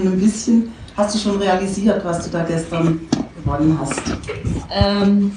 Kathrin, 0.00 0.12
ein 0.12 0.20
bisschen 0.20 0.72
hast 0.96 1.14
du 1.14 1.18
schon 1.18 1.38
realisiert, 1.38 2.04
was 2.04 2.24
du 2.24 2.30
da 2.30 2.44
gestern 2.44 3.00
gewonnen 3.36 3.78
hast? 3.80 4.02
Ähm, 4.70 5.32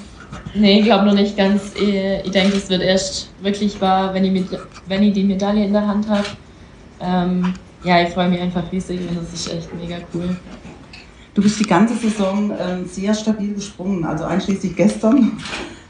nee, 0.54 0.80
ich 0.80 0.84
glaube 0.84 1.06
noch 1.06 1.14
nicht 1.14 1.36
ganz. 1.36 1.72
Ich 1.74 2.30
denke, 2.30 2.56
es 2.56 2.68
wird 2.68 2.82
erst 2.82 3.30
wirklich 3.40 3.80
wahr, 3.80 4.12
wenn 4.14 4.24
ich, 4.24 4.44
wenn 4.86 5.02
ich 5.02 5.14
die 5.14 5.24
Medaille 5.24 5.64
in 5.64 5.72
der 5.72 5.86
Hand 5.86 6.08
habe. 6.08 6.26
Ähm, 7.00 7.54
ja, 7.82 8.02
ich 8.02 8.10
freue 8.10 8.28
mich 8.28 8.40
einfach 8.40 8.70
riesig 8.72 9.00
und 9.08 9.18
das 9.18 9.32
ist 9.32 9.52
echt 9.52 9.74
mega 9.74 9.96
cool. 10.14 10.36
Du 11.34 11.42
bist 11.42 11.58
die 11.58 11.64
ganze 11.64 11.96
Saison 11.96 12.52
ähm, 12.58 12.86
sehr 12.86 13.12
stabil 13.12 13.54
gesprungen, 13.54 14.04
also 14.04 14.24
einschließlich 14.24 14.76
gestern. 14.76 15.32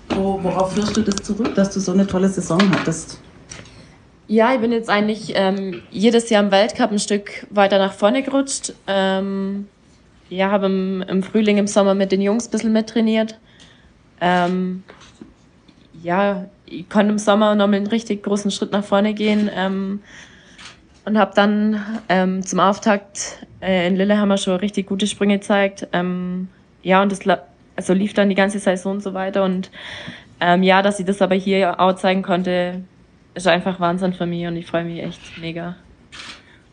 Wo, 0.09 0.43
worauf 0.43 0.73
führst 0.73 0.97
du 0.97 1.03
das 1.03 1.17
zurück, 1.17 1.55
dass 1.55 1.71
du 1.71 1.81
so 1.81 1.93
eine 1.93 2.07
tolle 2.07 2.29
Saison 2.29 2.61
hattest? 2.71 3.21
Ja, 4.27 4.55
ich 4.55 4.61
bin 4.61 4.73
jetzt 4.73 4.89
eigentlich 4.89 5.33
ähm, 5.35 5.83
jedes 5.91 6.31
Jahr 6.31 6.43
im 6.43 6.51
Weltcup 6.51 6.91
ein 6.91 6.99
Stück 6.99 7.47
weiter 7.51 7.79
nach 7.79 7.93
vorne 7.93 8.23
gerutscht. 8.23 8.73
Ähm, 8.87 9.69
ja, 10.31 10.51
habe 10.51 10.67
im, 10.67 11.03
im, 11.03 11.23
Frühling, 11.23 11.59
im 11.59 11.67
Sommer 11.67 11.95
mit 11.95 12.11
den 12.11 12.23
Jungs 12.23 12.49
ein 12.49 12.51
bisschen 12.51 12.73
mittrainiert. 12.73 13.39
Ähm, 14.23 14.83
ja, 16.03 16.47
ich 16.65 16.89
konnte 16.89 17.13
im 17.13 17.19
Sommer 17.19 17.55
nochmal 17.55 17.77
einen 17.77 17.87
richtig 17.87 18.23
großen 18.23 18.51
Schritt 18.51 18.73
nach 18.73 18.85
vorne 18.85 19.13
gehen 19.13 19.51
ähm, 19.55 20.01
und 21.05 21.19
habe 21.19 21.33
dann 21.35 21.85
ähm, 22.09 22.47
zum 22.47 22.61
Auftakt 22.61 23.47
äh, 23.61 23.87
in 23.87 23.97
Lillehammer 23.97 24.39
schon 24.39 24.57
richtig 24.57 24.87
gute 24.87 25.07
Sprünge 25.07 25.39
gezeigt. 25.39 25.87
Ähm, 25.93 26.49
ja, 26.83 27.03
und 27.03 27.13
das 27.13 27.21
also 27.77 27.93
lief 27.93 28.15
dann 28.15 28.31
die 28.31 28.35
ganze 28.35 28.59
Saison 28.59 29.01
so 29.01 29.13
weiter. 29.13 29.45
Und 29.45 29.71
ja, 30.61 30.83
dass 30.83 31.01
ich 31.01 31.07
das 31.07 31.23
aber 31.23 31.37
hier 31.37 31.81
auch 31.81 31.95
zeigen 31.95 32.21
konnte, 32.21 32.83
ist 33.35 33.47
einfach 33.47 33.81
Wahnsinn 33.81 34.13
für 34.13 34.27
mich 34.27 34.47
und 34.47 34.57
ich 34.57 34.67
freue 34.67 34.85
mich 34.85 35.03
echt 35.03 35.39
mega. 35.41 35.77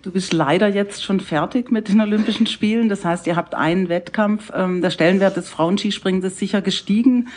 Du 0.01 0.11
bist 0.11 0.33
leider 0.33 0.67
jetzt 0.67 1.03
schon 1.03 1.19
fertig 1.19 1.71
mit 1.71 1.87
den 1.87 2.01
Olympischen 2.01 2.47
Spielen. 2.47 2.89
Das 2.89 3.05
heißt, 3.05 3.27
ihr 3.27 3.35
habt 3.35 3.53
einen 3.53 3.87
Wettkampf. 3.87 4.51
Ähm, 4.55 4.81
der 4.81 4.89
Stellenwert 4.89 5.37
des 5.37 5.49
Frauenskisprings 5.49 6.25
ist 6.25 6.37
sicher 6.37 6.61
gestiegen. 6.61 7.27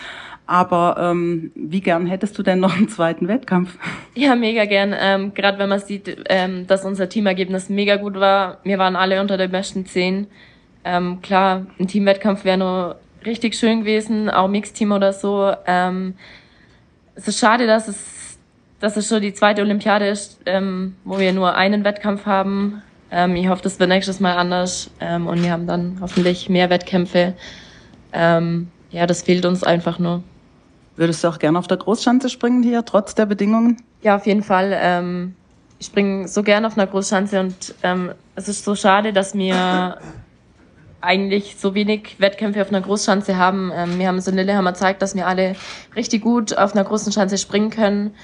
Aber 0.47 0.97
ähm, 0.99 1.53
wie 1.55 1.81
gern 1.81 2.07
hättest 2.07 2.39
du 2.39 2.43
denn 2.43 2.61
noch 2.61 2.77
einen 2.77 2.89
zweiten 2.89 3.29
Wettkampf? 3.29 3.79
Ja, 4.15 4.35
mega 4.35 4.65
gern. 4.65 4.95
Ähm, 4.99 5.35
Gerade 5.35 5.59
wenn 5.59 5.69
man 5.69 5.81
sieht, 5.81 6.25
ähm, 6.29 6.67
dass 6.67 6.85
unser 6.85 7.09
Teamergebnis 7.09 7.69
mega 7.69 7.97
gut 7.97 8.15
war. 8.15 8.59
Wir 8.63 8.79
waren 8.79 8.97
alle 8.97 9.21
unter 9.21 9.37
den 9.37 9.51
besten 9.51 9.87
zehn. 9.87 10.27
Ähm, 10.85 11.21
klar, 11.23 11.67
ein 11.79 11.89
Teamwettkampf 11.89 12.45
wäre 12.45 12.59
nur 12.59 12.97
richtig 13.25 13.55
schön 13.55 13.81
gewesen, 13.81 14.29
auch 14.29 14.49
Mixteam 14.49 14.93
oder 14.93 15.13
so. 15.13 15.53
Ähm, 15.67 16.15
es 17.15 17.27
ist 17.29 17.39
schade, 17.39 17.67
dass 17.67 17.89
es 17.89 18.34
dass 18.81 18.97
es 18.97 19.09
schon 19.09 19.23
die 19.23 19.35
zweite 19.35 19.63
Olympiade 19.63 20.09
ist, 20.09 20.41
ähm, 20.47 20.97
wo 21.05 21.19
wir 21.19 21.33
nur 21.33 21.55
einen 21.55 21.85
Wettkampf 21.85 22.27
haben. 22.27 22.83
Ähm, 23.11 23.37
ich 23.37 23.49
hoffe, 23.49 23.63
das 23.63 23.79
wird 23.79 23.89
nächstes 23.89 24.21
Mal 24.21 24.37
anders 24.37 24.91
ähm, 25.01 25.27
und 25.27 25.43
wir 25.43 25.53
haben 25.53 25.67
dann 25.67 25.99
hoffentlich 26.01 26.49
mehr 26.49 26.71
Wettkämpfe. 26.71 27.35
Ähm, 28.13 28.69
ja, 28.91 29.07
das 29.07 29.23
fehlt 29.23 29.47
uns 29.47 29.63
einfach 29.63 29.99
nur. 29.99 30.23
Würdest 30.97 31.25
du 31.25 31.29
auch 31.29 31.39
gerne 31.39 31.59
auf 31.59 31.67
der 31.67 31.77
Großschanze 31.77 32.29
springen 32.29 32.63
hier, 32.63 32.85
trotz 32.85 33.15
der 33.15 33.27
Bedingungen? 33.27 33.83
Ja, 34.03 34.17
auf 34.17 34.27
jeden 34.27 34.43
Fall. 34.43 34.77
Ähm, 34.81 35.35
ich 35.79 35.87
springe 35.87 36.29
so 36.29 36.43
gerne 36.43 36.67
auf 36.67 36.79
einer 36.79 36.87
Großschanze 36.87 37.41
und 37.41 37.75
ähm, 37.83 38.13
es 38.37 38.49
ist 38.49 38.65
so 38.65 38.75
schade, 38.75 39.13
dass 39.13 39.35
wir 39.35 39.99
eigentlich 41.01 41.57
so 41.57 41.75
wenig 41.75 42.17
Wettkämpfe 42.19 42.63
auf 42.63 42.69
einer 42.69 42.81
Großschanze 42.81 43.37
haben. 43.37 43.73
Ähm, 43.75 43.99
wir 43.99 44.09
haben 44.09 44.19
es 44.19 44.29
in 44.29 44.37
Lillehammer 44.37 44.73
gezeigt, 44.73 45.03
dass 45.03 45.15
wir 45.15 45.27
alle 45.27 45.57
richtig 45.97 46.23
gut 46.23 46.57
auf 46.57 46.75
einer 46.75 46.85
großen 46.85 47.13
Schanze 47.13 47.39
springen 47.39 47.71
können 47.71 48.15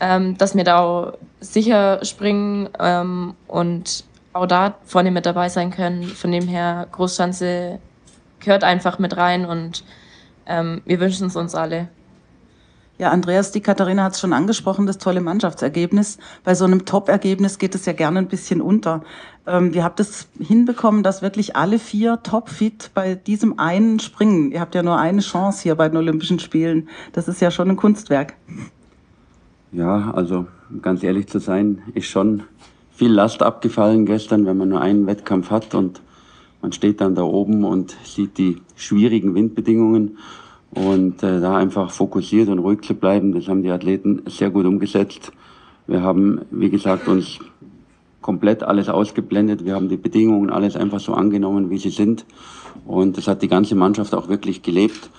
ähm, 0.00 0.36
dass 0.38 0.54
wir 0.56 0.64
da 0.64 0.80
auch 0.80 1.18
sicher 1.40 2.04
springen 2.04 2.68
ähm, 2.78 3.34
und 3.46 4.04
auch 4.32 4.46
da 4.46 4.74
vorne 4.84 5.10
mit 5.10 5.26
dabei 5.26 5.48
sein 5.48 5.70
können. 5.70 6.04
Von 6.04 6.32
dem 6.32 6.46
her, 6.48 6.86
Großschanze 6.90 7.78
gehört 8.38 8.64
einfach 8.64 8.98
mit 8.98 9.16
rein 9.16 9.44
und 9.44 9.84
ähm, 10.46 10.82
wir 10.84 11.00
wünschen 11.00 11.26
es 11.26 11.36
uns 11.36 11.54
alle. 11.54 11.88
Ja, 12.98 13.10
Andreas, 13.10 13.50
die 13.50 13.62
Katharina 13.62 14.04
hat 14.04 14.12
es 14.12 14.20
schon 14.20 14.34
angesprochen, 14.34 14.86
das 14.86 14.98
tolle 14.98 15.22
Mannschaftsergebnis. 15.22 16.18
Bei 16.44 16.54
so 16.54 16.66
einem 16.66 16.84
Top-Ergebnis 16.84 17.58
geht 17.58 17.74
es 17.74 17.86
ja 17.86 17.94
gerne 17.94 18.18
ein 18.18 18.28
bisschen 18.28 18.60
unter. 18.60 19.02
Ähm, 19.46 19.72
ihr 19.72 19.84
habt 19.84 20.00
es 20.00 20.28
hinbekommen, 20.38 21.02
dass 21.02 21.22
wirklich 21.22 21.56
alle 21.56 21.78
vier 21.78 22.22
topfit 22.22 22.90
bei 22.92 23.14
diesem 23.14 23.58
einen 23.58 24.00
springen. 24.00 24.52
Ihr 24.52 24.60
habt 24.60 24.74
ja 24.74 24.82
nur 24.82 24.98
eine 24.98 25.22
Chance 25.22 25.62
hier 25.62 25.76
bei 25.76 25.88
den 25.88 25.96
Olympischen 25.96 26.40
Spielen. 26.40 26.90
Das 27.12 27.26
ist 27.26 27.40
ja 27.40 27.50
schon 27.50 27.70
ein 27.70 27.76
Kunstwerk. 27.76 28.34
Ja, 29.72 30.10
also 30.10 30.46
ganz 30.82 31.02
ehrlich 31.04 31.28
zu 31.28 31.38
sein, 31.38 31.82
ist 31.94 32.06
schon 32.06 32.42
viel 32.90 33.12
Last 33.12 33.40
abgefallen 33.42 34.04
gestern, 34.04 34.44
wenn 34.44 34.56
man 34.56 34.68
nur 34.68 34.80
einen 34.80 35.06
Wettkampf 35.06 35.50
hat 35.50 35.74
und 35.76 36.00
man 36.60 36.72
steht 36.72 37.00
dann 37.00 37.14
da 37.14 37.22
oben 37.22 37.64
und 37.64 37.96
sieht 38.04 38.36
die 38.36 38.58
schwierigen 38.74 39.34
Windbedingungen 39.34 40.18
und 40.70 41.22
äh, 41.22 41.40
da 41.40 41.56
einfach 41.56 41.92
fokussiert 41.92 42.48
und 42.48 42.58
ruhig 42.58 42.82
zu 42.82 42.94
bleiben, 42.94 43.32
das 43.32 43.46
haben 43.46 43.62
die 43.62 43.70
Athleten 43.70 44.22
sehr 44.26 44.50
gut 44.50 44.66
umgesetzt. 44.66 45.30
Wir 45.86 46.02
haben, 46.02 46.40
wie 46.50 46.70
gesagt, 46.70 47.06
uns 47.06 47.38
komplett 48.20 48.62
alles 48.64 48.88
ausgeblendet. 48.88 49.64
Wir 49.64 49.74
haben 49.74 49.88
die 49.88 49.96
Bedingungen 49.96 50.50
alles 50.50 50.76
einfach 50.76 51.00
so 51.00 51.14
angenommen, 51.14 51.70
wie 51.70 51.78
sie 51.78 51.90
sind. 51.90 52.26
Und 52.86 53.16
das 53.16 53.28
hat 53.28 53.42
die 53.42 53.48
ganze 53.48 53.74
Mannschaft 53.74 54.14
auch 54.14 54.28
wirklich 54.28 54.62
gelebt. 54.62 55.10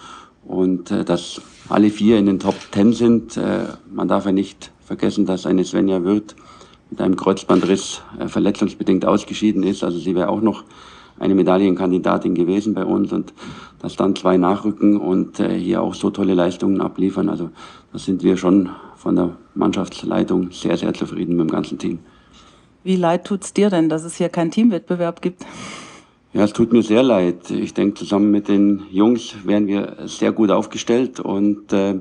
Und 0.45 0.91
äh, 0.91 1.05
dass 1.05 1.41
alle 1.69 1.89
vier 1.89 2.17
in 2.17 2.25
den 2.25 2.39
Top 2.39 2.55
Ten 2.71 2.93
sind. 2.93 3.37
Äh, 3.37 3.65
man 3.89 4.07
darf 4.07 4.25
ja 4.25 4.31
nicht 4.31 4.71
vergessen, 4.85 5.25
dass 5.25 5.45
eine 5.45 5.63
Svenja 5.63 6.03
Wirth 6.03 6.35
mit 6.89 7.01
einem 7.01 7.15
Kreuzbandriss 7.15 8.01
äh, 8.19 8.27
verletzungsbedingt 8.27 9.05
ausgeschieden 9.05 9.63
ist. 9.63 9.83
Also 9.83 9.97
sie 9.97 10.15
wäre 10.15 10.29
auch 10.29 10.41
noch 10.41 10.63
eine 11.19 11.35
Medaillenkandidatin 11.35 12.35
gewesen 12.35 12.73
bei 12.73 12.83
uns 12.83 13.13
und 13.13 13.33
dass 13.79 13.95
dann 13.95 14.15
zwei 14.15 14.37
nachrücken 14.37 14.97
und 14.97 15.39
äh, 15.39 15.57
hier 15.57 15.81
auch 15.81 15.93
so 15.93 16.09
tolle 16.09 16.33
Leistungen 16.33 16.81
abliefern. 16.81 17.29
Also 17.29 17.49
da 17.93 17.99
sind 17.99 18.23
wir 18.23 18.37
schon 18.37 18.69
von 18.95 19.15
der 19.15 19.37
Mannschaftsleitung 19.55 20.51
sehr, 20.51 20.77
sehr 20.77 20.93
zufrieden 20.93 21.37
mit 21.37 21.49
dem 21.49 21.51
ganzen 21.51 21.77
Team. 21.77 21.99
Wie 22.83 22.95
leid 22.95 23.25
tut's 23.25 23.53
dir 23.53 23.69
denn, 23.69 23.89
dass 23.89 24.03
es 24.03 24.15
hier 24.15 24.29
keinen 24.29 24.51
Teamwettbewerb 24.51 25.21
gibt? 25.21 25.45
Ja, 26.33 26.45
es 26.45 26.53
tut 26.53 26.71
mir 26.71 26.81
sehr 26.81 27.03
leid. 27.03 27.51
Ich 27.51 27.73
denke, 27.73 27.95
zusammen 27.95 28.31
mit 28.31 28.47
den 28.47 28.83
Jungs 28.89 29.35
wären 29.43 29.67
wir 29.67 29.97
sehr 30.05 30.31
gut 30.31 30.49
aufgestellt 30.49 31.19
und 31.19 31.73
äh, 31.73 31.99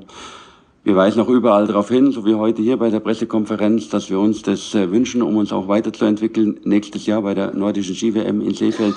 wir 0.83 0.95
weisen 0.95 1.21
auch 1.21 1.29
überall 1.29 1.67
darauf 1.67 1.89
hin, 1.89 2.11
so 2.11 2.25
wie 2.25 2.33
heute 2.33 2.63
hier 2.63 2.77
bei 2.77 2.89
der 2.89 3.01
Pressekonferenz, 3.01 3.89
dass 3.89 4.09
wir 4.09 4.19
uns 4.19 4.41
das 4.41 4.73
äh, 4.73 4.89
wünschen, 4.89 5.21
um 5.21 5.37
uns 5.37 5.53
auch 5.53 5.67
weiterzuentwickeln. 5.67 6.59
Nächstes 6.63 7.05
Jahr 7.05 7.21
bei 7.21 7.35
der 7.35 7.53
nordischen 7.53 7.93
Ski-WM 7.93 8.41
in 8.41 8.55
Seefeld 8.55 8.95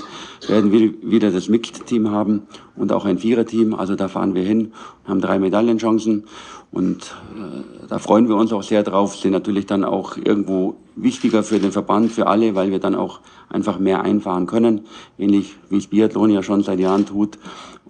werden 0.49 0.73
wir 0.73 0.95
wieder 1.03 1.31
das 1.31 1.51
Mixed-Team 1.51 2.11
haben 2.11 2.45
und 2.75 2.91
auch 2.91 3.05
ein 3.05 3.19
Vierer-Team. 3.19 3.75
Also 3.75 3.97
da 3.97 4.09
fahren 4.09 4.35
wir 4.35 4.45
hin, 4.45 4.73
haben 5.07 5.21
drei 5.21 5.39
Medaillenchancen 5.39 6.25
und 6.73 7.15
äh, 7.37 7.87
da 7.87 7.99
freuen 7.99 8.29
wir 8.29 8.37
uns 8.37 8.55
auch 8.55 8.63
sehr 8.63 8.83
drauf, 8.83 9.17
sind 9.17 9.33
natürlich 9.33 9.67
dann 9.67 9.85
auch 9.85 10.17
irgendwo 10.17 10.77
wichtiger 10.97 11.43
für 11.43 11.59
den 11.59 11.71
Verband, 11.71 12.13
für 12.13 12.29
alle, 12.29 12.55
weil 12.55 12.71
wir 12.71 12.79
dann 12.79 12.95
auch 12.95 13.21
einfach 13.51 13.79
mehr 13.79 14.01
einfahren 14.03 14.47
können, 14.47 14.87
ähnlich 15.19 15.57
wie 15.69 15.77
es 15.77 15.89
Biathlon 15.89 16.31
ja 16.31 16.43
schon 16.43 16.63
seit 16.63 16.81
Jahren 16.81 17.05
tut. 17.05 17.39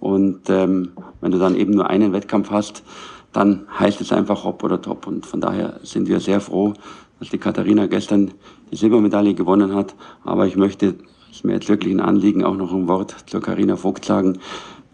Und 0.01 0.51
ähm, 0.51 0.91
wenn 1.21 1.31
du 1.31 1.39
dann 1.39 1.55
eben 1.55 1.75
nur 1.75 1.89
einen 1.89 2.13
Wettkampf 2.13 2.51
hast, 2.51 2.83
dann 3.35 3.67
heißt 3.79 4.01
es 4.01 4.13
einfach 4.13 4.45
hopp 4.45 4.65
oder 4.65 4.81
top. 4.81 5.07
Und 5.07 5.27
von 5.27 5.43
daher 5.43 5.81
sind 5.83 6.09
wir 6.09 6.21
sehr 6.21 6.41
froh, 6.41 6.73
dass 7.19 7.29
die 7.29 7.39
Katharina 7.39 7.87
gestern 7.87 8.31
die 8.71 8.77
Silbermedaille 8.77 9.35
gewonnen 9.35 9.75
hat. 9.75 9.95
Aber 10.25 10.47
ich 10.47 10.57
möchte, 10.57 10.95
es 11.31 11.45
mir 11.45 11.53
jetzt 11.53 11.69
wirklich 11.69 11.93
ein 11.93 12.01
Anliegen, 12.01 12.45
auch 12.45 12.57
noch 12.57 12.73
ein 12.73 12.89
Wort 12.89 13.15
zur 13.27 13.43
Karina 13.43 13.77
Vogt 13.77 14.07
sagen. 14.07 14.39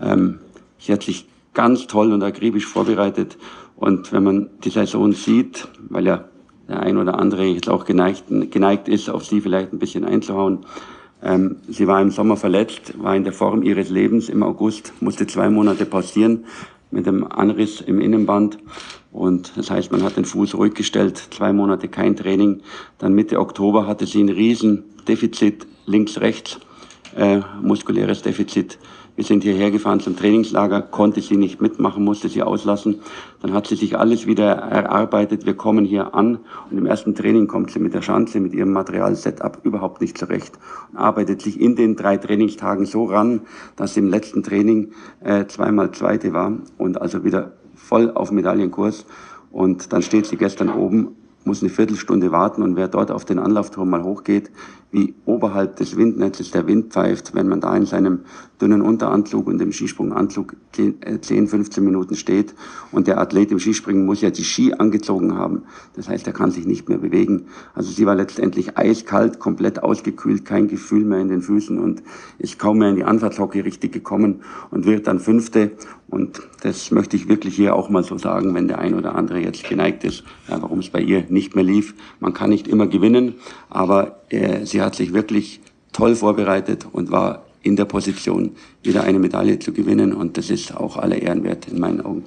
Ähm, 0.00 0.40
sie 0.78 0.92
hat 0.92 1.04
sich 1.04 1.28
ganz 1.54 1.86
toll 1.86 2.12
und 2.12 2.22
akribisch 2.22 2.66
vorbereitet 2.66 3.36
und 3.80 4.12
wenn 4.12 4.22
man 4.22 4.50
die 4.62 4.70
Saison 4.70 5.12
sieht, 5.12 5.66
weil 5.88 6.06
ja 6.06 6.26
der 6.68 6.80
ein 6.80 6.98
oder 6.98 7.18
andere 7.18 7.44
jetzt 7.44 7.68
auch 7.68 7.86
geneigt, 7.86 8.24
geneigt 8.28 8.88
ist, 8.88 9.08
auf 9.08 9.24
sie 9.24 9.40
vielleicht 9.40 9.72
ein 9.72 9.78
bisschen 9.78 10.04
einzuhauen, 10.04 10.60
ähm, 11.22 11.56
sie 11.66 11.86
war 11.86 12.00
im 12.00 12.10
Sommer 12.10 12.36
verletzt, 12.36 13.02
war 13.02 13.16
in 13.16 13.24
der 13.24 13.32
Form 13.32 13.62
ihres 13.62 13.88
Lebens 13.88 14.28
im 14.28 14.42
August, 14.42 14.92
musste 15.00 15.26
zwei 15.26 15.48
Monate 15.48 15.86
pausieren 15.86 16.44
mit 16.90 17.06
dem 17.06 17.30
Anriss 17.30 17.80
im 17.80 18.00
Innenband. 18.00 18.58
Und 19.12 19.52
das 19.56 19.70
heißt, 19.70 19.90
man 19.92 20.02
hat 20.02 20.16
den 20.16 20.24
Fuß 20.24 20.54
ruhig 20.54 20.74
gestellt, 20.74 21.18
zwei 21.30 21.52
Monate 21.52 21.88
kein 21.88 22.16
Training. 22.16 22.60
Dann 22.98 23.14
Mitte 23.14 23.40
Oktober 23.40 23.86
hatte 23.86 24.06
sie 24.06 24.22
ein 24.22 24.28
Riesendefizit 24.28 25.66
links-rechts, 25.86 26.60
äh, 27.16 27.40
muskuläres 27.60 28.22
Defizit. 28.22 28.78
Wir 29.16 29.24
sind 29.24 29.42
hierher 29.42 29.70
gefahren 29.70 30.00
zum 30.00 30.16
Trainingslager, 30.16 30.82
konnte 30.82 31.20
sie 31.20 31.36
nicht 31.36 31.60
mitmachen, 31.60 32.04
musste 32.04 32.28
sie 32.28 32.42
auslassen. 32.42 33.00
Dann 33.42 33.52
hat 33.52 33.66
sie 33.66 33.76
sich 33.76 33.98
alles 33.98 34.26
wieder 34.26 34.52
erarbeitet. 34.52 35.46
Wir 35.46 35.54
kommen 35.54 35.84
hier 35.84 36.14
an 36.14 36.38
und 36.70 36.78
im 36.78 36.86
ersten 36.86 37.14
Training 37.14 37.46
kommt 37.46 37.70
sie 37.70 37.80
mit 37.80 37.92
der 37.92 38.02
Schanze, 38.02 38.40
mit 38.40 38.54
ihrem 38.54 38.72
Material-Setup 38.72 39.58
überhaupt 39.64 40.00
nicht 40.00 40.16
zurecht 40.16 40.58
und 40.90 40.98
arbeitet 40.98 41.42
sich 41.42 41.60
in 41.60 41.76
den 41.76 41.96
drei 41.96 42.16
Trainingstagen 42.16 42.86
so 42.86 43.04
ran, 43.04 43.42
dass 43.76 43.94
sie 43.94 44.00
im 44.00 44.08
letzten 44.08 44.42
Training 44.42 44.92
äh, 45.22 45.46
zweimal 45.46 45.90
Zweite 45.92 46.32
war 46.32 46.52
und 46.78 47.00
also 47.00 47.24
wieder 47.24 47.52
voll 47.74 48.10
auf 48.12 48.30
Medaillenkurs. 48.30 49.06
Und 49.50 49.92
dann 49.92 50.02
steht 50.02 50.26
sie 50.26 50.36
gestern 50.36 50.70
oben 50.70 51.16
muss 51.44 51.62
eine 51.62 51.70
Viertelstunde 51.70 52.32
warten 52.32 52.62
und 52.62 52.76
wer 52.76 52.88
dort 52.88 53.10
auf 53.10 53.24
den 53.24 53.38
Anlaufturm 53.38 53.90
mal 53.90 54.02
hochgeht, 54.02 54.50
wie 54.92 55.14
oberhalb 55.24 55.76
des 55.76 55.96
Windnetzes 55.96 56.50
der 56.50 56.66
Wind 56.66 56.92
pfeift, 56.92 57.34
wenn 57.34 57.48
man 57.48 57.60
da 57.60 57.76
in 57.76 57.86
seinem 57.86 58.20
dünnen 58.60 58.82
Unteranzug 58.82 59.46
und 59.46 59.58
dem 59.58 59.72
Skisprunganzug 59.72 60.56
10, 60.72 61.48
15 61.48 61.82
äh, 61.82 61.86
Minuten 61.86 62.16
steht 62.16 62.54
und 62.90 63.06
der 63.06 63.18
Athlet 63.18 63.52
im 63.52 63.58
Skispringen 63.58 64.04
muss 64.04 64.20
ja 64.20 64.30
die 64.30 64.44
Ski 64.44 64.74
angezogen 64.74 65.36
haben. 65.36 65.62
Das 65.94 66.08
heißt, 66.08 66.26
er 66.26 66.32
kann 66.32 66.50
sich 66.50 66.66
nicht 66.66 66.88
mehr 66.88 66.98
bewegen. 66.98 67.46
Also 67.74 67.90
sie 67.90 68.04
war 68.04 68.16
letztendlich 68.16 68.76
eiskalt, 68.76 69.38
komplett 69.38 69.82
ausgekühlt, 69.82 70.44
kein 70.44 70.68
Gefühl 70.68 71.04
mehr 71.04 71.20
in 71.20 71.28
den 71.28 71.42
Füßen 71.42 71.78
und 71.78 72.02
ist 72.38 72.58
kaum 72.58 72.78
mehr 72.78 72.90
in 72.90 72.96
die 72.96 73.04
Anfahrtshocke 73.04 73.64
richtig 73.64 73.92
gekommen 73.92 74.42
und 74.70 74.86
wird 74.86 75.06
dann 75.06 75.20
Fünfte. 75.20 75.72
Und 76.08 76.42
das 76.62 76.90
möchte 76.90 77.16
ich 77.16 77.28
wirklich 77.28 77.54
hier 77.54 77.76
auch 77.76 77.88
mal 77.88 78.02
so 78.02 78.18
sagen, 78.18 78.54
wenn 78.54 78.66
der 78.66 78.80
ein 78.80 78.94
oder 78.94 79.14
andere 79.14 79.38
jetzt 79.38 79.68
geneigt 79.68 80.02
ist, 80.02 80.24
ja, 80.48 80.60
warum 80.60 80.80
es 80.80 80.90
bei 80.90 81.00
ihr 81.00 81.24
nicht 81.30 81.54
mehr 81.54 81.64
lief. 81.64 81.94
Man 82.20 82.34
kann 82.34 82.50
nicht 82.50 82.68
immer 82.68 82.86
gewinnen, 82.86 83.34
aber 83.68 84.22
äh, 84.28 84.64
sie 84.64 84.82
hat 84.82 84.94
sich 84.94 85.12
wirklich 85.12 85.60
toll 85.92 86.14
vorbereitet 86.14 86.86
und 86.90 87.10
war 87.10 87.44
in 87.62 87.76
der 87.76 87.84
Position, 87.84 88.52
wieder 88.82 89.04
eine 89.04 89.18
Medaille 89.18 89.58
zu 89.58 89.72
gewinnen. 89.72 90.12
Und 90.12 90.38
das 90.38 90.50
ist 90.50 90.76
auch 90.76 90.96
alle 90.96 91.16
Ehrenwert 91.16 91.68
in 91.68 91.78
meinen 91.78 92.00
Augen. 92.00 92.24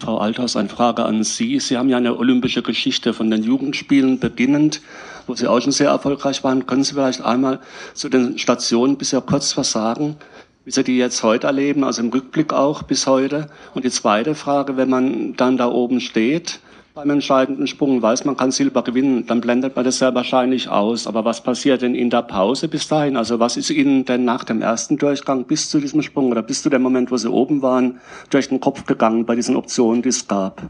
Frau 0.00 0.16
Althaus, 0.18 0.56
eine 0.56 0.70
Frage 0.70 1.04
an 1.04 1.22
Sie. 1.22 1.60
Sie 1.60 1.76
haben 1.76 1.90
ja 1.90 1.98
eine 1.98 2.16
olympische 2.16 2.62
Geschichte 2.62 3.12
von 3.12 3.30
den 3.30 3.42
Jugendspielen 3.42 4.18
beginnend, 4.18 4.80
wo 5.26 5.34
Sie 5.34 5.46
auch 5.46 5.60
schon 5.60 5.72
sehr 5.72 5.90
erfolgreich 5.90 6.42
waren. 6.42 6.66
Können 6.66 6.84
Sie 6.84 6.94
vielleicht 6.94 7.22
einmal 7.22 7.60
zu 7.92 8.08
den 8.08 8.38
Stationen 8.38 8.96
bisher 8.96 9.20
kurz 9.20 9.56
was 9.58 9.72
sagen, 9.72 10.16
wie 10.64 10.70
Sie 10.70 10.84
die 10.84 10.96
jetzt 10.96 11.22
heute 11.22 11.48
erleben, 11.48 11.84
also 11.84 12.00
im 12.00 12.08
Rückblick 12.08 12.54
auch 12.54 12.82
bis 12.82 13.06
heute? 13.06 13.50
Und 13.74 13.84
die 13.84 13.90
zweite 13.90 14.34
Frage, 14.34 14.78
wenn 14.78 14.88
man 14.88 15.36
dann 15.36 15.58
da 15.58 15.68
oben 15.68 16.00
steht, 16.00 16.60
beim 16.94 17.10
entscheidenden 17.10 17.66
Sprung 17.66 18.02
weiß, 18.02 18.24
man 18.24 18.36
kann 18.36 18.50
Silber 18.50 18.82
gewinnen, 18.82 19.26
dann 19.26 19.40
blendet 19.40 19.76
man 19.76 19.84
das 19.84 19.98
sehr 19.98 20.14
wahrscheinlich 20.14 20.68
aus. 20.68 21.06
Aber 21.06 21.24
was 21.24 21.42
passiert 21.42 21.82
denn 21.82 21.94
in 21.94 22.10
der 22.10 22.22
Pause 22.22 22.68
bis 22.68 22.88
dahin? 22.88 23.16
Also 23.16 23.38
was 23.38 23.56
ist 23.56 23.70
Ihnen 23.70 24.04
denn 24.04 24.24
nach 24.24 24.44
dem 24.44 24.60
ersten 24.60 24.98
Durchgang 24.98 25.44
bis 25.44 25.70
zu 25.70 25.80
diesem 25.80 26.02
Sprung 26.02 26.30
oder 26.30 26.42
bis 26.42 26.62
zu 26.62 26.68
dem 26.68 26.82
Moment, 26.82 27.10
wo 27.10 27.16
Sie 27.16 27.30
oben 27.30 27.62
waren, 27.62 28.00
durch 28.30 28.48
den 28.48 28.60
Kopf 28.60 28.86
gegangen 28.86 29.24
bei 29.24 29.34
diesen 29.34 29.56
Optionen, 29.56 30.02
die 30.02 30.08
es 30.08 30.26
gab? 30.26 30.62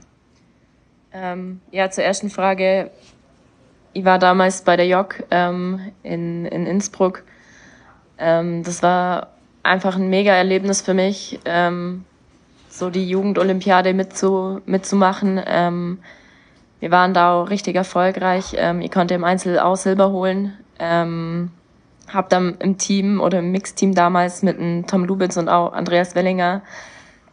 Ähm, 1.13 1.61
ja, 1.71 1.91
zur 1.91 2.05
ersten 2.05 2.31
Frage. 2.31 2.91
Ich 3.93 4.05
war 4.05 4.19
damals 4.19 4.63
bei 4.63 4.77
der 4.77 4.87
JOC 4.87 5.25
ähm, 5.31 5.81
in, 6.03 6.47
in 6.47 6.67
Innsbruck. 6.67 7.25
Ähm, 8.19 8.63
das 8.63 8.83
war 8.83 9.29
einfach 9.63 9.97
ein 9.97 10.09
mega 10.09 10.33
Erlebnis 10.33 10.83
für 10.83 10.95
mich. 10.95 11.41
Ähm, 11.45 12.05
so 12.81 12.91
die 12.91 13.09
Jugendolympiade 13.09 13.95
mitzu, 13.95 14.61
mitzumachen. 14.67 15.41
Ähm, 15.47 15.99
wir 16.81 16.91
waren 16.91 17.15
da 17.15 17.35
auch 17.35 17.51
richtig 17.51 17.77
erfolgreich. 17.77 18.55
Ähm, 18.57 18.81
ich 18.81 18.91
konnte 18.91 19.15
im 19.15 19.23
Einzel 19.23 19.61
auch 19.61 19.77
Silber 19.77 20.11
holen. 20.11 20.55
Ähm, 20.79 21.51
habe 22.09 22.29
dann 22.29 22.57
im 22.59 22.79
Team 22.79 23.21
oder 23.21 23.39
im 23.39 23.53
Mixteam 23.53 23.95
damals 23.95 24.43
mit 24.43 24.59
einem 24.59 24.87
Tom 24.87 25.05
Lubitz 25.05 25.37
und 25.37 25.49
auch 25.49 25.73
Andreas 25.73 26.17
Wellinger 26.17 26.63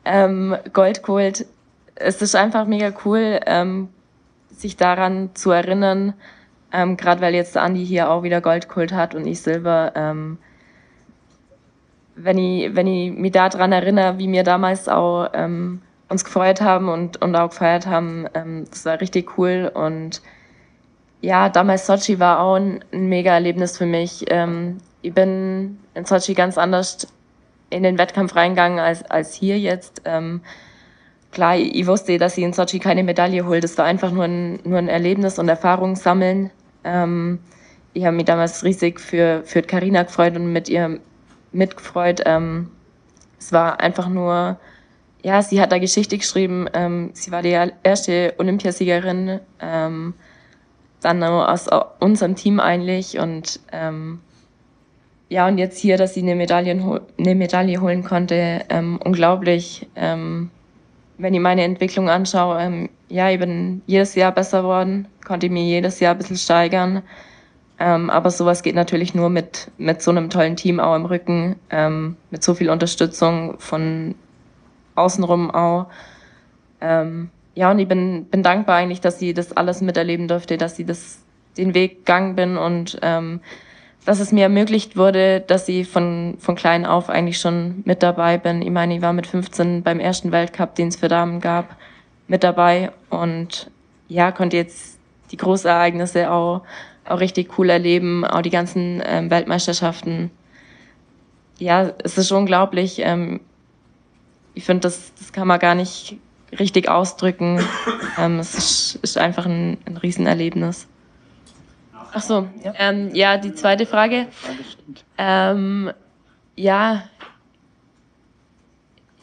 ähm, 0.06 0.56
Gold 0.74 1.02
geholt. 1.02 1.48
Es 1.96 2.22
ist 2.22 2.36
einfach 2.36 2.68
mega 2.68 2.92
cool, 3.06 3.40
ähm, 3.48 3.90
sich 4.52 4.78
daran 4.78 5.32
zu 5.34 5.50
erinnern, 5.52 6.14
ähm, 6.72 6.98
gerade 6.98 7.22
weil 7.22 7.34
jetzt 7.34 7.58
Andi 7.58 7.86
hier 7.86 8.12
auch 8.12 8.22
wieder 8.22 8.42
Gold 8.42 8.70
geholt 8.70 8.92
hat 8.92 9.16
und 9.16 9.26
ich 9.26 9.42
Silber. 9.42 9.94
Ähm, 9.96 10.38
wenn 12.18 12.38
ich, 12.38 12.76
wenn 12.76 12.88
ich 12.88 13.12
mich 13.12 13.32
daran 13.32 13.72
erinnere, 13.72 14.18
wie 14.18 14.32
wir 14.32 14.44
damals 14.44 14.90
auch 14.90 15.30
ähm, 15.34 15.82
uns 16.10 16.26
gefreut 16.26 16.62
haben 16.62 16.90
und, 16.90 17.22
und 17.22 17.36
auch 17.36 17.50
gefeiert 17.50 17.86
haben, 17.86 18.28
ähm, 18.34 18.66
das 18.70 18.86
war 18.86 19.00
richtig 19.00 19.38
cool. 19.38 19.72
Und 19.74 20.22
ja, 21.22 21.50
damals 21.50 21.86
Sochi 21.86 22.20
war 22.20 22.40
auch 22.40 22.56
ein, 22.56 22.84
ein 22.92 23.08
mega 23.08 23.34
Erlebnis 23.34 23.78
für 23.78 23.86
mich. 23.86 24.26
Ähm, 24.30 24.78
ich 25.02 25.14
bin 25.14 25.80
in 25.94 26.06
Sochi 26.06 26.34
ganz 26.34 26.58
anders 26.58 27.08
in 27.70 27.84
den 27.84 27.98
Wettkampf 27.98 28.36
reingegangen 28.36 28.80
als, 28.80 29.04
als 29.04 29.34
hier 29.34 29.60
jetzt. 29.60 30.02
Ähm, 30.06 30.42
klar, 31.32 31.58
ich 31.58 31.86
wusste, 31.86 32.18
dass 32.18 32.38
ich 32.38 32.44
in 32.44 32.54
Sochi 32.54 32.80
keine 32.80 33.04
Medaille 33.04 33.46
hole. 33.46 33.60
Das 33.60 33.78
war 33.78 33.86
einfach 33.86 34.12
nur 34.12 34.24
ein, 34.24 34.60
nur 34.64 34.80
ein 34.80 34.90
Erlebnis 34.90 35.38
und 35.38 35.50
Erfahrung 35.50 35.96
sammeln. 35.96 36.50
Ähm, 36.84 37.40
ich 37.94 38.06
habe 38.06 38.16
mich 38.16 38.26
damals 38.26 38.64
riesig 38.64 39.00
für, 39.00 39.42
für 39.44 39.62
Carina 39.62 40.04
gefreut 40.04 40.36
und 40.36 40.54
mit 40.54 40.70
ihr 40.70 41.00
mitgefreut. 41.58 42.22
Ähm, 42.26 42.72
es 43.40 43.52
war 43.52 43.80
einfach 43.80 44.08
nur, 44.10 44.58
ja, 45.24 45.42
sie 45.42 45.60
hat 45.60 45.72
da 45.72 45.80
Geschichte 45.80 46.18
geschrieben. 46.18 46.68
Ähm, 46.74 47.10
sie 47.14 47.32
war 47.32 47.42
die 47.42 47.58
erste 47.84 48.34
Olympiasiegerin, 48.38 49.40
ähm, 49.60 50.14
dann 51.02 51.24
aus 51.24 51.68
unserem 52.00 52.36
Team 52.36 52.60
eigentlich 52.60 53.20
und 53.20 53.60
ähm, 53.72 54.20
ja, 55.30 55.48
und 55.48 55.58
jetzt 55.58 55.78
hier, 55.78 55.98
dass 55.98 56.14
sie 56.14 56.22
eine 56.22 56.36
Medaille, 56.36 56.72
eine 57.20 57.36
Medaille 57.36 57.82
holen 57.82 58.04
konnte, 58.04 58.62
ähm, 58.70 59.00
unglaublich. 59.04 59.88
Ähm, 59.96 60.50
wenn 61.18 61.34
ich 61.34 61.40
meine 61.40 61.64
Entwicklung 61.64 62.10
anschaue, 62.10 62.62
ähm, 62.62 62.90
ja, 63.10 63.30
ich 63.30 63.40
bin 63.40 63.82
jedes 63.88 64.16
Jahr 64.16 64.32
besser 64.32 64.62
geworden, 64.62 65.08
konnte 65.26 65.50
mir 65.50 65.64
jedes 65.64 66.00
Jahr 66.00 66.14
ein 66.14 66.18
bisschen 66.18 66.38
steigern. 66.38 67.04
Ähm, 67.80 68.10
aber 68.10 68.32
sowas 68.32 68.64
geht 68.64 68.76
natürlich 68.76 69.14
nur 69.14 69.30
mit, 69.30 69.70
mit 69.78 70.02
so 70.02 70.12
einem 70.12 70.30
tollen 70.30 70.56
Team 70.56 70.80
auch 70.80 70.96
im 70.96 71.06
Rücken, 71.06 71.58
ähm, 71.70 72.16
mit 72.32 72.44
so 72.44 72.56
viel 72.56 72.70
Unterstützung 72.70 73.60
von 73.60 74.16
außenrum 74.96 75.52
auch. 75.52 75.88
Ähm, 76.82 77.30
ja, 77.54 77.72
und 77.72 77.80
ich 77.80 77.88
bin, 77.88 78.26
bin 78.26 78.44
dankbar 78.44 78.78
eigentlich, 78.78 79.02
dass 79.02 79.20
sie 79.20 79.34
das 79.34 79.56
alles 79.56 79.82
miterleben 79.82 80.28
durfte, 80.28 80.58
dass 80.58 80.76
sie 80.76 80.86
das, 80.86 81.20
den 81.58 81.74
Weg 81.74 82.00
gegangen 82.00 82.36
bin 82.36 82.58
und 82.58 82.98
ähm, 83.02 83.42
dass 84.06 84.20
es 84.20 84.32
mir 84.32 84.44
ermöglicht 84.44 84.96
wurde, 84.96 85.42
dass 85.42 85.68
ich 85.68 85.88
von, 85.88 86.36
von 86.40 86.56
klein 86.56 86.86
auf 86.86 87.10
eigentlich 87.10 87.40
schon 87.40 87.82
mit 87.86 88.02
dabei 88.04 88.38
bin. 88.38 88.62
Ich 88.62 88.70
meine, 88.72 88.96
ich 88.96 89.02
war 89.02 89.12
mit 89.12 89.28
15 89.28 89.84
beim 89.84 90.00
ersten 90.00 90.32
Weltcup, 90.32 90.76
den 90.76 90.88
es 90.88 90.96
für 90.96 91.10
Damen 91.10 91.42
gab, 91.42 91.76
mit 92.28 92.44
dabei 92.44 92.92
und 93.10 93.70
ja, 94.08 94.32
konnte 94.32 94.56
jetzt 94.56 94.98
die 95.32 95.38
Großereignisse 95.38 96.32
auch 96.32 96.62
auch 97.08 97.20
richtig 97.20 97.58
cool 97.58 97.70
erleben, 97.70 98.26
auch 98.26 98.42
die 98.42 98.50
ganzen 98.50 99.02
ähm, 99.06 99.30
Weltmeisterschaften. 99.30 100.32
Ja, 101.60 101.92
es 102.04 102.18
ist 102.18 102.32
unglaublich. 102.32 103.00
Ähm, 103.00 103.40
ich 104.54 104.64
finde, 104.66 104.82
das, 104.82 105.14
das 105.16 105.32
kann 105.32 105.48
man 105.48 105.60
gar 105.60 105.76
nicht 105.76 106.18
richtig 106.58 106.90
ausdrücken. 106.90 107.60
Ähm, 108.20 108.40
es 108.40 108.56
ist, 108.56 109.00
ist 109.04 109.18
einfach 109.20 109.46
ein, 109.46 109.78
ein 109.86 109.96
Riesenerlebnis. 109.96 110.88
Ach 112.14 112.22
so, 112.24 112.48
ja, 112.64 112.74
ähm, 112.80 113.14
ja 113.14 113.38
die 113.38 113.54
zweite 113.54 113.86
Frage. 113.86 114.26
Ähm, 115.20 115.92
ja, 116.56 117.04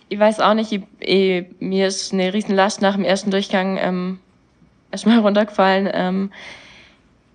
ich 0.09 0.21
weiß 0.21 0.39
auch 0.39 0.55
nicht, 0.55 0.71
ich, 0.71 0.83
ich, 1.01 1.47
mir 1.59 1.89
ist 1.89 2.13
eine 2.13 2.33
Riesenlast 2.33 2.83
nach 2.83 2.95
dem 2.95 3.05
ersten 3.05 3.33
Durchgang 3.33 3.79
ähm, 3.79 4.21
erstmal 4.93 5.19
runtergefallen. 5.21 5.91
Ähm, 5.93 6.31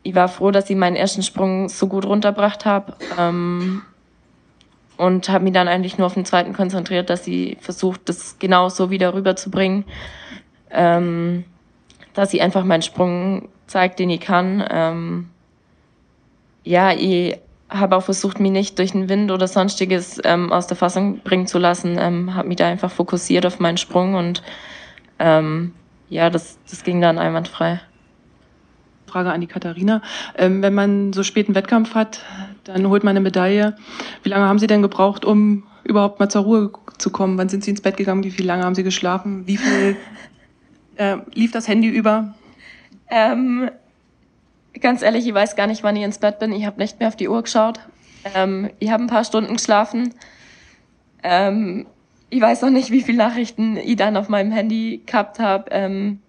ich 0.03 0.15
war 0.15 0.27
froh, 0.27 0.51
dass 0.51 0.69
ich 0.69 0.75
meinen 0.75 0.95
ersten 0.95 1.23
Sprung 1.23 1.69
so 1.69 1.87
gut 1.87 2.05
runterbracht 2.05 2.65
habe. 2.65 2.95
Ähm, 3.17 3.81
und 4.97 5.29
habe 5.29 5.45
mich 5.45 5.53
dann 5.53 5.69
eigentlich 5.69 5.97
nur 5.97 6.07
auf 6.07 6.13
den 6.13 6.25
zweiten 6.25 6.53
konzentriert, 6.53 7.09
dass 7.09 7.23
sie 7.23 7.57
versucht, 7.61 8.09
das 8.09 8.37
genau 8.37 8.67
so 8.67 8.89
wieder 8.89 9.13
rüberzubringen. 9.13 9.85
Ähm, 10.71 11.45
dass 12.13 12.31
sie 12.31 12.41
einfach 12.41 12.65
meinen 12.65 12.81
Sprung 12.81 13.47
zeigt, 13.67 13.99
den 13.99 14.09
ich 14.09 14.19
kann. 14.19 14.65
Ähm, 14.69 15.29
ja, 16.63 16.91
ich 16.91 17.37
habe 17.69 17.95
auch 17.95 18.03
versucht, 18.03 18.39
mich 18.39 18.51
nicht 18.51 18.77
durch 18.77 18.91
den 18.91 19.09
Wind 19.09 19.31
oder 19.31 19.47
sonstiges 19.47 20.19
ähm, 20.23 20.51
aus 20.51 20.67
der 20.67 20.75
Fassung 20.75 21.19
bringen 21.19 21.47
zu 21.47 21.59
lassen. 21.59 21.97
Ähm, 21.99 22.35
habe 22.35 22.47
mich 22.47 22.57
da 22.57 22.67
einfach 22.67 22.91
fokussiert 22.91 23.45
auf 23.45 23.59
meinen 23.59 23.77
Sprung 23.77 24.15
und 24.15 24.41
ähm, 25.19 25.73
ja, 26.09 26.29
das, 26.29 26.57
das 26.69 26.83
ging 26.83 26.99
dann 26.99 27.19
einwandfrei. 27.19 27.79
Frage 29.09 29.31
an 29.31 29.41
die 29.41 29.47
Katharina. 29.47 30.01
Ähm, 30.37 30.61
wenn 30.61 30.73
man 30.73 31.13
so 31.13 31.23
spät 31.23 31.47
einen 31.47 31.55
Wettkampf 31.55 31.95
hat, 31.95 32.21
dann 32.63 32.87
holt 32.87 33.03
man 33.03 33.11
eine 33.11 33.21
Medaille. 33.21 33.75
Wie 34.23 34.29
lange 34.29 34.47
haben 34.47 34.59
Sie 34.59 34.67
denn 34.67 34.81
gebraucht, 34.81 35.25
um 35.25 35.63
überhaupt 35.83 36.19
mal 36.19 36.29
zur 36.29 36.43
Ruhe 36.43 36.71
zu 36.97 37.09
kommen? 37.09 37.37
Wann 37.37 37.49
sind 37.49 37.63
Sie 37.63 37.71
ins 37.71 37.81
Bett 37.81 37.97
gegangen? 37.97 38.23
Wie 38.23 38.31
viel 38.31 38.45
lange 38.45 38.63
haben 38.63 38.75
Sie 38.75 38.83
geschlafen? 38.83 39.47
Wie 39.47 39.57
viel 39.57 39.97
äh, 40.95 41.17
lief 41.33 41.51
das 41.51 41.67
Handy 41.67 41.87
über? 41.87 42.35
Ähm, 43.09 43.71
ganz 44.79 45.01
ehrlich, 45.01 45.27
ich 45.27 45.33
weiß 45.33 45.55
gar 45.55 45.67
nicht, 45.67 45.83
wann 45.83 45.95
ich 45.95 46.03
ins 46.03 46.19
Bett 46.19 46.39
bin. 46.39 46.51
Ich 46.51 46.65
habe 46.65 46.79
nicht 46.79 46.99
mehr 46.99 47.07
auf 47.07 47.15
die 47.15 47.27
Uhr 47.27 47.41
geschaut. 47.41 47.79
Ähm, 48.35 48.69
ich 48.79 48.91
habe 48.91 49.03
ein 49.03 49.07
paar 49.07 49.23
Stunden 49.23 49.53
geschlafen. 49.53 50.13
Ähm, 51.23 51.87
ich 52.29 52.41
weiß 52.41 52.63
auch 52.63 52.69
nicht, 52.69 52.91
wie 52.91 53.01
viele 53.01 53.17
Nachrichten 53.17 53.77
ich 53.77 53.95
dann 53.95 54.17
auf 54.17 54.29
meinem 54.29 54.51
Handy 54.51 55.01
gehabt 55.05 55.39
habe. 55.39 55.65
Ähm, 55.71 56.19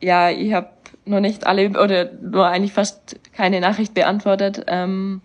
ja, 0.00 0.30
ich 0.30 0.52
habe 0.52 0.70
nur 1.06 1.20
nicht 1.20 1.46
alle 1.46 1.68
oder 1.70 2.10
nur 2.20 2.46
eigentlich 2.46 2.72
fast 2.72 3.18
keine 3.32 3.60
Nachricht 3.60 3.94
beantwortet. 3.94 4.64
Ähm, 4.66 5.20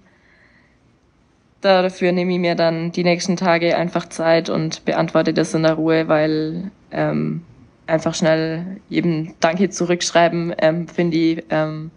dafür 1.61 2.11
nehme 2.11 2.33
ich 2.33 2.39
mir 2.39 2.55
dann 2.55 2.91
die 2.91 3.03
nächsten 3.03 3.37
Tage 3.37 3.75
einfach 3.77 4.07
Zeit 4.09 4.49
und 4.49 4.85
beantworte 4.85 5.33
das 5.33 5.53
in 5.53 5.63
der 5.63 5.73
Ruhe, 5.73 6.07
weil 6.07 6.71
ähm, 6.91 7.43
einfach 7.87 8.13
schnell 8.13 8.81
jedem 8.87 9.33
Danke 9.39 9.69
zurückschreiben, 9.69 10.53
ähm, 10.59 10.87
finde 10.87 11.17
ich, 11.17 11.43
ähm, 11.49 11.91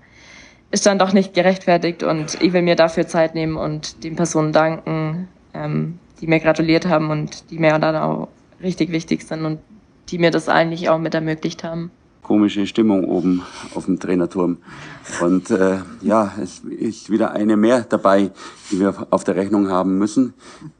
ist 0.71 0.87
dann 0.87 0.99
doch 0.99 1.13
nicht 1.13 1.35
gerechtfertigt 1.35 2.03
und 2.03 2.41
ich 2.41 2.53
will 2.53 2.63
mir 2.63 2.77
dafür 2.77 3.07
Zeit 3.07 3.35
nehmen 3.35 3.57
und 3.57 4.05
den 4.05 4.17
Personen 4.17 4.53
danken, 4.53 5.29
ähm, 5.55 5.99
die 6.21 6.27
mir 6.27 6.41
gratuliert 6.41 6.87
haben 6.87 7.11
und 7.11 7.51
die 7.51 7.59
mir 7.59 7.79
dann 7.79 7.97
auch 7.97 8.29
richtig 8.63 8.91
wichtig 8.91 9.23
sind 9.23 9.45
und 9.45 9.61
die 10.09 10.19
mir 10.19 10.31
das 10.31 10.49
eigentlich 10.49 10.89
auch 10.89 10.99
mit 10.99 11.15
ermöglicht 11.15 11.63
haben. 11.63 11.91
Komische 12.33 12.67
Stimmung 12.67 13.05
oben 13.05 13.43
auf 13.75 13.85
dem 13.85 13.99
Trainerturm. 13.99 14.57
Und 15.21 15.51
äh, 15.51 15.81
ja, 16.01 16.33
es 16.41 16.61
ist 16.61 17.11
wieder 17.11 17.33
eine 17.33 17.59
mehr 17.59 17.83
dabei, 17.83 18.31
die 18.71 18.81
wir 18.81 19.07
auf 19.11 19.23
der 19.23 19.37
Rechnung 19.37 19.69
haben 19.69 19.99
müssen, 19.99 20.33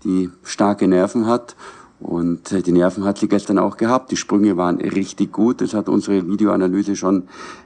die 0.03 0.31
starke 0.45 0.89
Nerven 0.89 1.27
hat. 1.27 1.55
Und 2.01 2.53
äh, 2.53 2.63
die 2.63 2.73
Nerven 2.73 3.05
hat 3.05 3.19
sie 3.19 3.29
gestern 3.29 3.59
auch 3.59 3.77
gehabt. 3.77 4.11
Die 4.13 4.17
Sprünge 4.17 4.57
waren 4.57 4.81
richtig 4.81 5.31
gut. 5.31 5.61
Das 5.61 5.75
hat 5.75 5.91
unsere 5.91 6.27
Videoanalyse 6.27 6.97
schon 6.97 7.25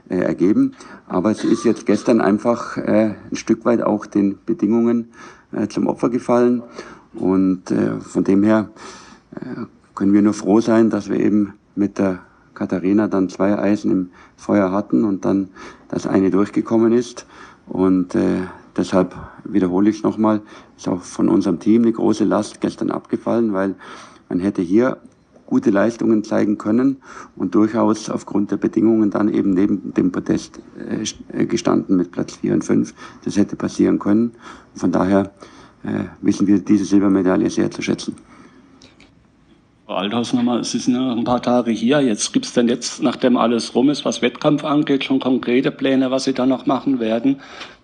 äh, 0.09 0.17
ergeben. 0.17 0.73
Aber 1.07 1.33
sie 1.33 1.47
ist 1.47 1.63
jetzt 1.63 1.85
gestern 1.85 2.19
einfach 2.19 2.75
äh, 2.75 3.13
ein 3.31 3.35
Stück 3.37 3.63
weit 3.63 3.81
auch 3.81 4.05
den 4.05 4.37
Bedingungen 4.45 5.13
äh, 5.53 5.69
zum 5.69 5.87
Opfer 5.87 6.09
gefallen. 6.09 6.61
Und 7.13 7.71
äh, 7.71 8.01
von 8.01 8.25
dem 8.25 8.43
her 8.43 8.67
äh, 9.33 9.61
können 9.95 10.11
wir 10.11 10.21
nur 10.21 10.33
froh 10.33 10.59
sein, 10.59 10.89
dass 10.89 11.07
wir 11.09 11.21
eben 11.21 11.53
mit 11.73 11.99
der 11.99 12.26
Katharina 12.57 13.07
dann 13.07 13.29
zwei 13.29 13.57
Eisen 13.57 13.91
im 13.91 14.09
Feuer 14.35 14.71
hatten 14.71 15.05
und 15.05 15.25
dann 15.25 15.49
das 15.89 16.07
eine 16.07 16.31
durchgekommen 16.31 16.91
ist. 16.91 17.27
Und 17.67 18.15
äh, 18.15 18.41
deshalb 18.75 19.15
wiederhole 19.43 19.89
ich 19.89 19.97
es 19.97 20.03
nochmal, 20.03 20.41
ist 20.75 20.87
auch 20.87 21.01
von 21.01 21.29
unserem 21.29 21.59
Team 21.59 21.83
eine 21.83 21.93
große 21.93 22.23
Last 22.23 22.59
gestern 22.59 22.89
abgefallen, 22.89 23.53
weil 23.53 23.75
man 24.27 24.39
hätte 24.39 24.61
hier 24.63 24.97
gute 25.45 25.69
Leistungen 25.69 26.23
zeigen 26.23 26.57
können 26.57 26.97
und 27.35 27.53
durchaus 27.55 28.09
aufgrund 28.09 28.51
der 28.51 28.57
Bedingungen 28.57 29.11
dann 29.11 29.33
eben 29.33 29.51
neben 29.51 29.93
dem 29.93 30.11
Podest 30.11 30.59
äh, 31.31 31.45
gestanden 31.45 31.95
mit 31.95 32.11
Platz 32.11 32.37
4 32.37 32.53
und 32.53 32.63
5. 32.63 32.93
Das 33.23 33.37
hätte 33.37 33.55
passieren 33.55 33.99
können. 33.99 34.31
Von 34.73 34.91
daher 34.91 35.31
äh, 35.83 36.05
wissen 36.21 36.47
wir 36.47 36.59
diese 36.59 36.85
Silbermedaille 36.85 37.49
sehr 37.49 37.69
zu 37.69 37.81
schätzen. 37.81 38.15
Frau 39.87 39.95
Althaus 39.95 40.33
nochmal, 40.33 40.65
Sie 40.65 40.79
sind 40.79 40.95
ja 40.95 41.13
ein 41.13 41.23
paar 41.23 41.41
Tage 41.41 41.71
hier. 41.71 42.01
Jetzt 42.01 42.33
gibt 42.33 42.45
es 42.45 42.51
denn 42.51 42.67
jetzt, 42.67 43.01
nachdem 43.01 43.37
alles 43.37 43.73
rum 43.73 43.89
ist, 43.89 44.03
was 44.03 44.21
Wettkampf 44.21 44.65
angeht, 44.65 45.05
schon 45.05 45.21
konkrete 45.21 45.71
Pläne, 45.71 46.11
was 46.11 46.25
Sie 46.25 46.33
da 46.33 46.45
noch 46.45 46.65
machen 46.65 46.99
werden? 46.99 47.39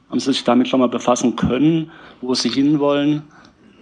Haben 0.10 0.20
Sie 0.20 0.34
sich 0.34 0.44
damit 0.44 0.68
schon 0.68 0.82
mal 0.82 0.90
befassen 0.90 1.38
können, 1.38 1.92
wo 2.20 2.34
Sie 2.34 2.50
hinwollen? 2.50 3.24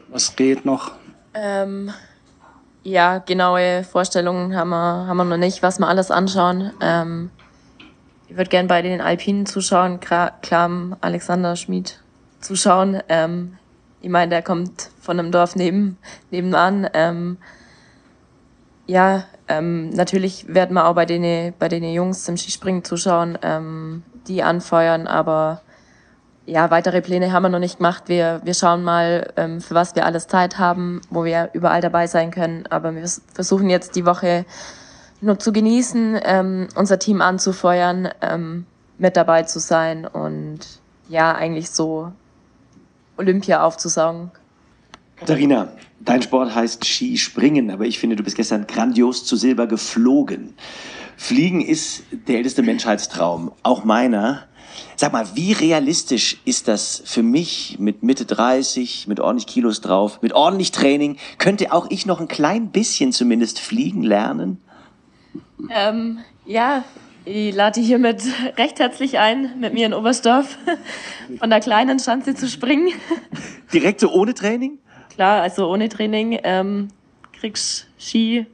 Was 0.10 0.36
geht 0.36 0.66
noch? 0.66 0.92
Ähm, 1.34 1.90
ja, 2.84 3.18
genaue 3.18 3.84
Vorstellungen 3.84 4.56
haben 4.56 4.70
wir, 4.70 5.08
haben 5.08 5.18
wir 5.18 5.24
noch 5.24 5.38
nicht, 5.38 5.64
was 5.64 5.80
wir 5.80 5.88
alles 5.88 6.12
anschauen. 6.12 6.74
Ähm, 6.80 7.32
ich 8.30 8.38
würde 8.38 8.52
gern 8.52 8.68
bei 8.68 8.84
den 8.84 9.02
Alpinen 9.02 9.48
zuschauen, 9.48 10.00
klar 10.00 10.38
Alexander 11.02 11.56
Schmid 11.56 12.00
zuschauen. 12.40 13.02
Ähm, 13.10 13.58
ich 14.00 14.10
meine, 14.10 14.30
der 14.30 14.44
kommt 14.44 14.92
von 15.00 15.18
einem 15.18 15.32
Dorf 15.32 15.56
neben, 15.56 15.98
nebenan. 16.30 16.88
Ähm, 16.94 17.38
ja, 18.88 19.26
ähm, 19.48 19.90
natürlich 19.90 20.54
werden 20.54 20.74
wir 20.74 20.88
auch 20.88 20.96
bei 20.96 21.06
den, 21.06 21.54
bei 21.60 21.68
den 21.68 21.84
Jungs 21.84 22.24
zum 22.24 22.38
Skispringen 22.38 22.84
zuschauen, 22.84 23.38
ähm, 23.42 24.04
die 24.28 24.44
anfeuern, 24.44 25.08
aber 25.08 25.62
ja, 26.46 26.72
weitere 26.72 27.02
Pläne 27.02 27.32
haben 27.32 27.44
wir 27.44 27.50
noch 27.50 27.60
nicht 27.60 27.78
gemacht. 27.78 28.04
Wir, 28.08 28.42
wir 28.44 28.54
schauen 28.54 28.84
mal, 28.84 29.32
ähm, 29.38 29.62
für 29.62 29.76
was 29.76 29.96
wir 29.96 30.06
alles 30.06 30.28
Zeit 30.28 30.58
haben, 30.58 31.02
wo 31.10 31.24
wir 31.24 31.50
überall 31.54 31.82
dabei 31.82 32.08
sein 32.08 32.32
können. 32.32 32.66
Aber 32.68 32.96
wir 32.96 33.08
versuchen 33.34 33.70
jetzt 33.70 33.96
die 33.96 34.06
Woche 34.06 34.46
nur 35.22 35.38
zu 35.38 35.54
genießen, 35.54 36.20
ähm, 36.24 36.68
unser 36.76 36.98
Team 36.98 37.22
anzufeuern, 37.22 38.10
ähm, 38.22 38.66
mit 38.98 39.16
dabei 39.18 39.44
zu 39.44 39.60
sein 39.60 40.06
und 40.06 40.60
ja, 41.10 41.34
eigentlich 41.34 41.70
so 41.70 42.12
Olympia 43.18 43.64
aufzusaugen. 43.64 44.32
Katharina, 45.22 45.72
dein 46.00 46.24
Sport 46.24 46.56
heißt 46.56 46.84
Skispringen, 46.84 47.70
aber 47.70 47.86
ich 47.86 48.00
finde, 48.00 48.16
du 48.16 48.24
bist 48.24 48.36
gestern 48.36 48.66
grandios 48.66 49.24
zu 49.24 49.36
Silber 49.36 49.68
geflogen. 49.68 50.56
Fliegen 51.16 51.62
ist 51.62 52.02
der 52.28 52.38
älteste 52.38 52.64
Menschheitstraum, 52.64 53.52
auch 53.62 53.84
meiner. 53.84 54.48
Sag 54.96 55.14
mal, 55.14 55.28
wie 55.36 55.52
realistisch 55.52 56.42
ist 56.46 56.68
das 56.68 57.04
für 57.06 57.22
mich 57.22 57.78
mit 57.78 58.02
Mitte 58.02 58.26
30, 58.26 59.08
mit 59.08 59.20
ordentlich 59.20 59.46
Kilos 59.46 59.80
drauf, 59.82 60.24
mit 60.24 60.34
ordentlich 60.34 60.72
Training? 60.72 61.18
Könnte 61.38 61.72
auch 61.72 61.86
ich 61.92 62.08
noch 62.08 62.20
ein 62.20 62.28
klein 62.28 62.72
bisschen 62.72 63.12
zumindest 63.12 63.60
fliegen 63.60 64.02
lernen? 64.02 64.60
Ähm, 65.70 66.18
ja, 66.48 66.84
ich 67.26 67.54
lade 67.54 67.80
dich 67.80 67.86
hiermit 67.88 68.24
recht 68.58 68.80
herzlich 68.80 69.20
ein, 69.20 69.52
mit 69.60 69.76
mir 69.76 69.86
in 69.86 69.94
Oberstdorf 69.94 70.58
von 71.38 71.52
der 71.52 71.60
kleinen 71.60 72.00
Schanze 72.00 72.34
zu 72.34 72.50
springen. 72.50 72.92
Direkt 73.72 74.00
so 74.00 74.12
ohne 74.12 74.34
Training? 74.34 74.80
Klar, 75.16 75.42
also 75.42 75.70
ohne 75.70 75.90
Training 75.90 76.40
ähm, 76.44 76.88
kriegst 77.40 77.88
Ski. 78.00 78.46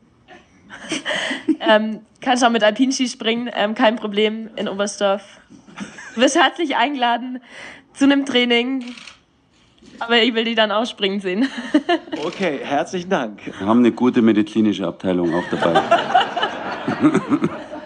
ähm, 1.60 2.02
kannst 2.22 2.44
auch 2.44 2.50
mit 2.50 2.64
Alpinski 2.64 3.08
springen, 3.08 3.50
ähm, 3.54 3.76
kein 3.76 3.96
Problem 3.96 4.50
in 4.56 4.68
Oberstdorf. 4.68 5.24
Du 6.16 6.22
wirst 6.22 6.36
herzlich 6.36 6.76
eingeladen 6.76 7.42
zu 7.94 8.06
einem 8.06 8.26
Training. 8.26 8.96
Aber 10.00 10.22
ich 10.22 10.34
will 10.34 10.44
die 10.44 10.56
dann 10.56 10.72
auch 10.72 10.86
springen 10.86 11.20
sehen. 11.20 11.50
okay, 12.26 12.60
herzlichen 12.62 13.10
Dank. 13.10 13.40
Wir 13.46 13.68
haben 13.68 13.80
eine 13.80 13.92
gute 13.92 14.22
medizinische 14.22 14.86
Abteilung 14.86 15.34
auch 15.34 15.44
dabei. 15.50 15.82